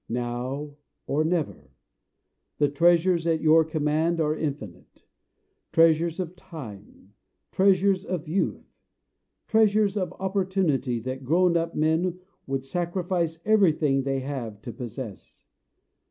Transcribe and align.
Now, 0.09 0.77
or 1.05 1.23
Never. 1.23 1.75
The 2.57 2.69
treasures 2.69 3.27
at 3.27 3.39
your 3.39 3.63
command 3.63 4.19
are 4.19 4.35
infinite. 4.35 5.03
Treasures 5.71 6.19
of 6.19 6.35
time 6.35 7.13
treasures 7.51 8.03
of 8.03 8.27
youth 8.27 8.65
treasures 9.47 9.97
of 9.97 10.11
opportunity 10.13 10.97
that 11.01 11.23
grown 11.23 11.55
up 11.55 11.75
men 11.75 12.17
would 12.47 12.65
sacrifice 12.65 13.37
everything 13.45 14.01
they 14.01 14.21
have 14.21 14.59
to 14.63 14.73
possess. 14.73 15.45